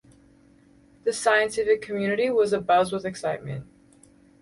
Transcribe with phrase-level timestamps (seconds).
[1.03, 3.67] The scientific community was abuzz with excitement.